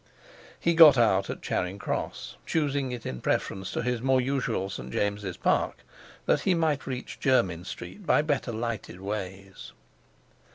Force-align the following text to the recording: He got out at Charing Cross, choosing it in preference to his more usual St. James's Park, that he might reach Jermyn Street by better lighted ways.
He 0.59 0.73
got 0.73 0.97
out 0.97 1.29
at 1.29 1.43
Charing 1.43 1.77
Cross, 1.77 2.35
choosing 2.47 2.91
it 2.91 3.05
in 3.05 3.21
preference 3.21 3.71
to 3.73 3.83
his 3.83 4.01
more 4.01 4.19
usual 4.19 4.67
St. 4.67 4.91
James's 4.91 5.37
Park, 5.37 5.77
that 6.25 6.39
he 6.41 6.55
might 6.55 6.87
reach 6.87 7.19
Jermyn 7.19 7.63
Street 7.65 8.03
by 8.03 8.23
better 8.23 8.51
lighted 8.51 8.99
ways. 8.99 9.73